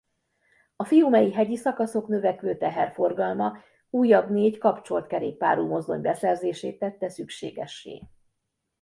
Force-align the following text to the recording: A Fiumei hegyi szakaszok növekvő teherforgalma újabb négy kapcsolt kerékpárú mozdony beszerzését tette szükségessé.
A 0.75 0.83
Fiumei 0.85 1.31
hegyi 1.31 1.55
szakaszok 1.55 2.07
növekvő 2.07 2.57
teherforgalma 2.57 3.57
újabb 3.89 4.29
négy 4.29 4.57
kapcsolt 4.57 5.07
kerékpárú 5.07 5.67
mozdony 5.67 6.01
beszerzését 6.01 6.79
tette 6.79 7.09
szükségessé. 7.09 8.07